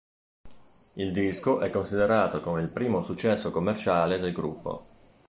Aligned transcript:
Il 0.93 1.13
disco 1.13 1.59
è 1.59 1.69
considerato 1.69 2.41
come 2.41 2.61
il 2.63 2.69
primo 2.69 3.03
successo 3.03 3.51
commerciale 3.51 4.17
del 4.17 4.33
gruppo. 4.33 4.85